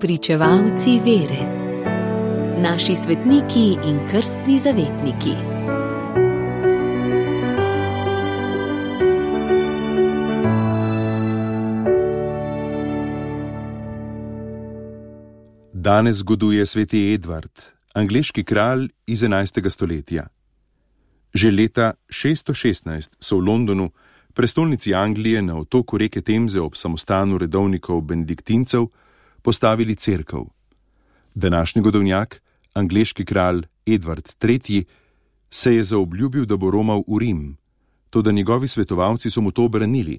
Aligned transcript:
Pričevalci 0.00 1.00
vere, 1.04 1.42
naši 2.60 2.94
svetniki 2.94 3.78
in 3.88 4.00
krstni 4.10 4.58
zavetniki. 4.58 5.30
Danes 15.72 16.16
zgoduje 16.16 16.66
sveti 16.66 17.14
Edvard, 17.14 17.50
angliški 17.94 18.44
kralj 18.44 18.88
iz 19.06 19.22
11. 19.22 19.70
stoletja. 19.70 20.26
Že 21.34 21.50
leta 21.50 21.92
616 22.08 23.16
so 23.20 23.38
v 23.38 23.40
Londonu, 23.48 23.90
prestolnici 24.34 24.94
Anglije 24.94 25.42
na 25.42 25.56
otoku 25.56 25.98
reke 25.98 26.20
Temze 26.20 26.60
ob 26.60 26.76
samostanu 26.76 27.38
redovnikov 27.38 28.00
benediktincev, 28.00 28.86
postavili 29.46 29.94
crkv. 29.94 30.36
Današnji 31.34 31.82
godovnjak, 31.82 32.42
angliški 32.74 33.24
kralj 33.24 33.62
Edward 33.86 34.48
III., 34.48 34.84
se 35.50 35.74
je 35.74 35.84
zaobljubil, 35.84 36.44
da 36.46 36.56
bo 36.56 36.70
romal 36.70 37.04
v 37.06 37.18
Rim, 37.18 37.56
to 38.10 38.22
da 38.22 38.32
njegovi 38.32 38.68
svetovalci 38.68 39.30
so 39.30 39.40
mu 39.40 39.50
to 39.50 39.64
obranili. 39.64 40.18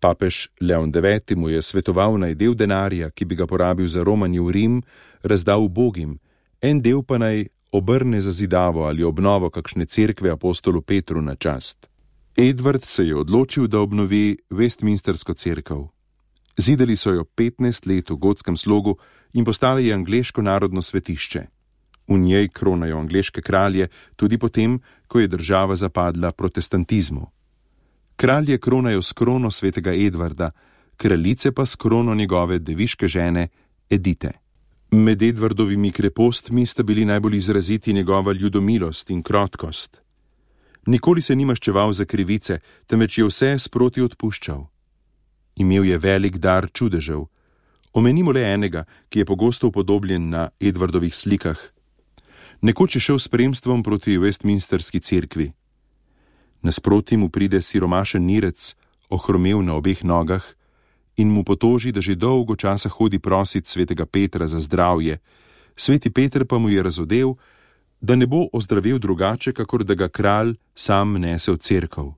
Papež 0.00 0.46
Leon 0.60 0.92
IX. 0.94 1.36
mu 1.36 1.48
je 1.48 1.62
svetoval 1.62 2.18
naj 2.18 2.34
del 2.34 2.54
denarja, 2.54 3.10
ki 3.10 3.24
bi 3.24 3.34
ga 3.34 3.46
porabil 3.46 3.88
za 3.88 4.04
romanje 4.04 4.40
v 4.40 4.50
Rim, 4.50 4.82
razdal 5.22 5.64
ubogim, 5.64 6.18
en 6.62 6.82
del 6.82 7.02
pa 7.02 7.18
naj 7.18 7.46
obrne 7.72 8.20
za 8.20 8.30
zidavo 8.30 8.86
ali 8.86 9.02
obnovo 9.02 9.50
kakšne 9.50 9.86
cerkve 9.86 10.30
apostolu 10.30 10.82
Petru 10.82 11.22
na 11.22 11.34
čast. 11.34 11.88
Edward 12.36 12.84
se 12.84 13.06
je 13.06 13.16
odločil, 13.16 13.66
da 13.66 13.80
obnovi 13.80 14.38
Westminstersko 14.50 15.34
cerkev. 15.34 15.88
Zidali 16.58 16.96
so 16.96 17.12
jo 17.14 17.24
15 17.24 17.86
let 17.86 18.10
v 18.10 18.16
gotskem 18.16 18.56
slogu 18.56 18.98
in 19.32 19.44
postala 19.44 19.80
je 19.80 19.94
angliško 19.94 20.42
narodno 20.42 20.82
svetišče. 20.82 21.42
V 22.08 22.18
njej 22.18 22.48
kronajo 22.48 22.98
angliške 22.98 23.42
kralje, 23.42 23.88
tudi 24.16 24.38
potem, 24.38 24.80
ko 25.06 25.20
je 25.20 25.28
država 25.28 25.76
zapadla 25.76 26.32
protestantizmu. 26.32 27.30
Kralje 28.16 28.58
kronajo 28.58 29.02
s 29.02 29.12
krono 29.12 29.50
svetega 29.50 29.94
Edvarda, 29.94 30.50
kraljice 30.96 31.52
pa 31.52 31.66
s 31.66 31.76
krono 31.76 32.14
njegove 32.14 32.58
deviške 32.58 33.08
žene 33.08 33.48
Edite. 33.90 34.32
Med 34.90 35.22
Edvardovimi 35.22 35.92
krepostmi 35.92 36.66
sta 36.66 36.82
bili 36.82 37.04
najbolj 37.04 37.36
izraziti 37.36 37.92
njegova 37.92 38.32
ljudomilost 38.32 39.10
in 39.10 39.22
krotkost. 39.22 40.00
Nikoli 40.86 41.22
se 41.22 41.36
ni 41.36 41.44
maščeval 41.44 41.92
za 41.92 42.04
krivice, 42.04 42.58
temveč 42.86 43.18
je 43.18 43.24
vse 43.24 43.58
sproti 43.58 44.02
odpuščal 44.02 44.66
imel 45.58 45.84
je 45.84 45.98
velik 45.98 46.38
dar 46.38 46.70
čudežev. 46.70 47.26
Omenimo 47.92 48.32
le 48.32 48.42
enega, 48.42 48.84
ki 49.08 49.18
je 49.18 49.24
pogosto 49.24 49.68
upodobljen 49.68 50.28
na 50.30 50.48
Edvardovih 50.60 51.14
slikah. 51.14 51.58
Nekoč 52.60 52.96
je 52.96 53.00
šel 53.00 53.18
s 53.18 53.28
spremstvom 53.28 53.82
proti 53.82 54.18
Westminsterski 54.18 55.00
cerkvi. 55.00 55.52
Nasproti 56.62 57.16
mu 57.16 57.28
pride 57.28 57.62
siromašen 57.62 58.24
nirec, 58.26 58.74
ohromel 59.10 59.62
na 59.62 59.74
obeh 59.74 60.04
nogah, 60.04 60.42
in 61.16 61.30
mu 61.30 61.44
potoži, 61.44 61.92
da 61.92 62.00
že 62.00 62.14
dolgo 62.14 62.56
časa 62.56 62.88
hodi 62.88 63.18
prosit 63.18 63.66
svetega 63.66 64.06
Petra 64.06 64.46
za 64.46 64.60
zdravje, 64.60 65.18
sveti 65.76 66.10
Petr 66.10 66.44
pa 66.44 66.58
mu 66.58 66.68
je 66.68 66.82
razodel, 66.82 67.34
da 68.00 68.16
ne 68.16 68.26
bo 68.26 68.46
ozdravil 68.52 68.98
drugače, 68.98 69.52
kakor 69.52 69.84
da 69.84 69.94
ga 69.94 70.08
kralj 70.08 70.54
sam 70.74 71.18
nese 71.18 71.52
v 71.52 71.58
cerkev. 71.58 72.14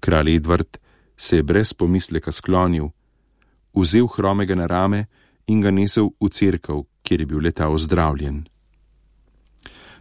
Kralj 0.00 0.36
Edvard 0.36 0.78
se 1.20 1.36
je 1.36 1.42
brez 1.42 1.72
pomisleka 1.72 2.32
sklonil, 2.32 2.88
vzel 3.76 4.06
hromega 4.06 4.54
na 4.54 4.66
rame 4.66 5.04
in 5.46 5.60
ga 5.60 5.70
nesel 5.70 6.08
v 6.16 6.30
cerkev, 6.32 6.86
kjer 7.04 7.20
je 7.20 7.26
bil 7.26 7.42
leta 7.44 7.68
ozdravljen. 7.68 8.46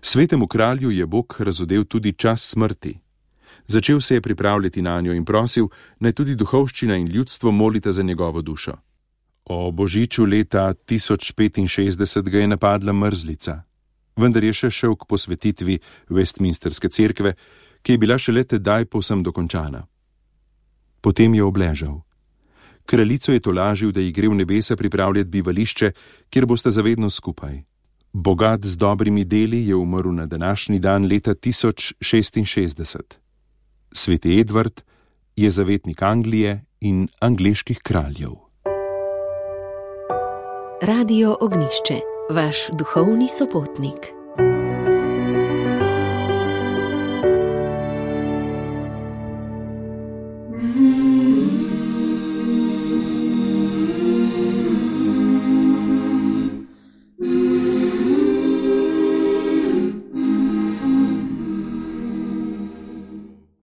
Svetemu 0.01 0.47
kralju 0.47 0.91
je 0.91 1.05
Bog 1.05 1.35
razodel 1.39 1.83
tudi 1.83 2.13
čas 2.13 2.41
smrti. 2.55 2.99
Začel 3.67 4.01
se 4.01 4.15
je 4.15 4.21
pripravljati 4.21 4.81
na 4.81 5.01
njo 5.01 5.13
in 5.13 5.25
prosil, 5.25 5.67
naj 5.99 6.13
tudi 6.13 6.35
duhovščina 6.35 6.95
in 6.95 7.07
ljudstvo 7.07 7.51
molita 7.51 7.91
za 7.91 8.03
njegovo 8.03 8.41
dušo. 8.41 8.77
O 9.45 9.71
božiču 9.71 10.25
leta 10.25 10.73
1065 10.73 12.29
ga 12.29 12.39
je 12.39 12.47
napadla 12.47 12.93
mrzlica, 12.93 13.61
vendar 14.15 14.43
je 14.43 14.53
še 14.53 14.71
šel 14.71 14.95
k 14.95 15.05
posvetitvi 15.05 15.79
Westminsterske 16.09 16.89
cerkve, 16.89 17.33
ki 17.81 17.91
je 17.91 17.97
bila 17.97 18.17
šele 18.17 18.43
tedaj 18.43 18.85
povsem 18.85 19.23
dokončana. 19.23 19.83
Potem 21.01 21.35
je 21.35 21.43
obležal. 21.43 22.01
Kraljico 22.85 23.31
je 23.31 23.39
tolažil, 23.39 23.91
da 23.91 24.01
ji 24.01 24.11
gre 24.11 24.27
v 24.27 24.35
nebesa 24.35 24.75
pripravljati 24.75 25.29
bivališče, 25.29 25.91
kjer 26.29 26.45
boste 26.45 26.71
zavedno 26.71 27.09
skupaj. 27.09 27.63
Bogat 28.13 28.65
z 28.65 28.77
dobrimi 28.77 29.25
deli 29.25 29.67
je 29.67 29.75
umrl 29.75 30.11
na 30.11 30.25
današnji 30.25 30.79
dan 30.79 31.05
leta 31.05 31.35
1066. 31.35 32.99
Sveti 33.93 34.43
Edward 34.43 34.81
je 35.35 35.49
zavetnik 35.49 36.01
Anglije 36.01 36.65
in 36.81 37.07
angliških 37.19 37.79
kraljev. 37.83 38.31
Radio 40.81 41.37
Ognišče, 41.41 41.99
vaš 42.29 42.57
duhovni 42.77 43.27
sopotnik. 43.37 44.18